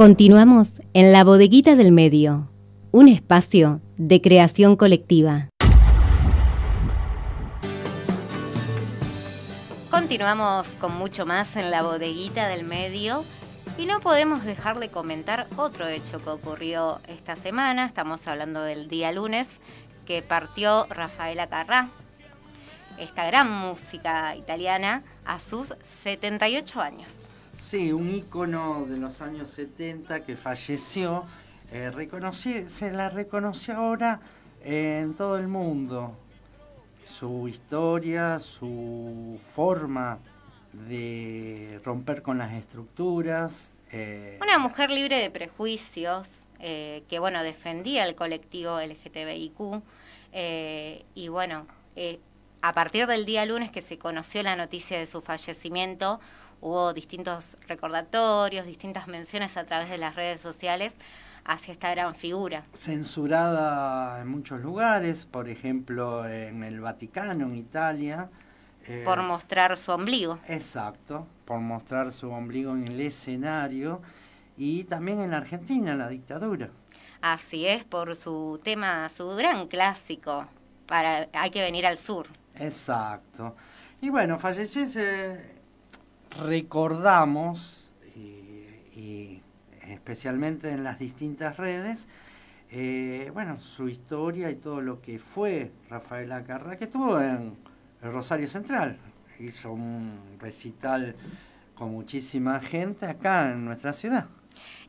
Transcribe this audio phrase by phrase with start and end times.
[0.00, 2.50] Continuamos en la bodeguita del medio,
[2.90, 5.50] un espacio de creación colectiva.
[9.90, 13.26] Continuamos con mucho más en la bodeguita del medio
[13.76, 17.84] y no podemos dejar de comentar otro hecho que ocurrió esta semana.
[17.84, 19.60] Estamos hablando del día lunes
[20.06, 21.90] que partió Rafaela Carrá,
[22.98, 27.20] esta gran música italiana, a sus 78 años.
[27.60, 31.26] Sí, un ícono de los años 70 que falleció.
[31.70, 31.92] Eh,
[32.66, 34.20] se la reconoció ahora
[34.64, 36.16] en todo el mundo.
[37.04, 40.18] Su historia, su forma
[40.72, 43.70] de romper con las estructuras.
[43.92, 46.28] Eh, Una mujer libre de prejuicios,
[46.60, 49.82] eh, que bueno, defendía el colectivo LGTBIQ.
[51.14, 51.66] y bueno,
[52.62, 56.20] a partir del día lunes que se conoció la noticia de su fallecimiento,
[56.60, 60.94] hubo distintos recordatorios, distintas menciones a través de las redes sociales
[61.44, 62.64] hacia esta gran figura.
[62.74, 68.30] Censurada en muchos lugares, por ejemplo en el Vaticano, en Italia.
[68.86, 70.38] Eh, por mostrar su ombligo.
[70.48, 74.00] Exacto, por mostrar su ombligo en el escenario
[74.56, 76.70] y también en la Argentina, la dictadura.
[77.20, 80.46] Así es, por su tema, su gran clásico,
[80.86, 82.26] para Hay que venir al sur.
[82.58, 83.54] Exacto.
[84.00, 85.59] Y bueno, falleció ese
[86.40, 87.92] recordamos,
[88.96, 89.42] y,
[89.88, 92.08] especialmente en las distintas redes,
[92.70, 97.56] eh, bueno, su historia y todo lo que fue Rafaela Carrá, que estuvo en
[98.02, 98.98] el Rosario Central,
[99.38, 101.16] hizo un recital
[101.74, 104.26] con muchísima gente acá en nuestra ciudad.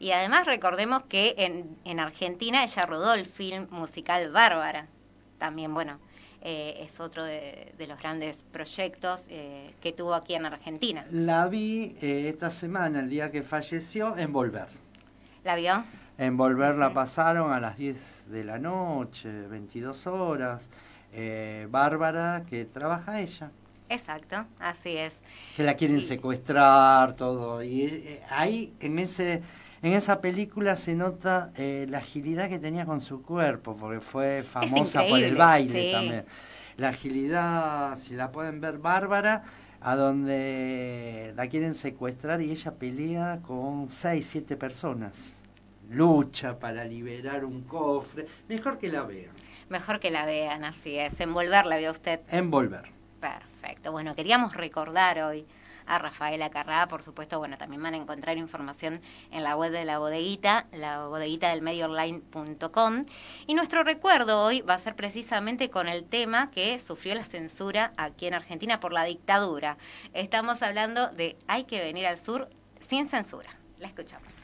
[0.00, 4.86] Y además recordemos que en, en Argentina ella rodó el film musical Bárbara.
[5.38, 5.98] También, bueno,
[6.42, 11.04] eh, es otro de, los grandes proyectos eh, que tuvo aquí en Argentina.
[11.10, 14.68] La vi eh, esta semana, el día que falleció, en Volver.
[15.44, 15.84] ¿La vio?
[16.16, 20.70] En Volver la pasaron a las 10 de la noche, 22 horas.
[21.70, 23.50] Bárbara, que trabaja ella.
[23.88, 25.20] Exacto, así es.
[25.56, 27.62] Que la quieren secuestrar, todo.
[27.62, 29.42] Y ahí, en ese
[29.80, 34.42] en esa película se nota eh, la agilidad que tenía con su cuerpo, porque fue
[34.42, 36.24] famosa por el baile también.
[36.76, 39.44] La agilidad, si la pueden ver, bárbara,
[39.80, 45.36] a donde la quieren secuestrar y ella pelea con seis, siete personas.
[45.90, 48.26] Lucha para liberar un cofre.
[48.48, 49.30] Mejor que la vean.
[49.68, 51.20] Mejor que la vean, así es.
[51.20, 52.20] Envolverla, vio usted.
[52.30, 52.82] Envolver.
[53.90, 55.46] Bueno, queríamos recordar hoy
[55.88, 56.86] a Rafaela Carrá.
[56.86, 59.00] Por supuesto, bueno, también van a encontrar información
[59.32, 63.04] en la web de la bodeguita, la bodeguita del medioonline.com.
[63.46, 67.92] Y nuestro recuerdo hoy va a ser precisamente con el tema que sufrió la censura
[67.96, 69.78] aquí en Argentina por la dictadura.
[70.12, 72.48] Estamos hablando de Hay que venir al sur
[72.80, 73.50] sin censura.
[73.78, 74.34] La escuchamos.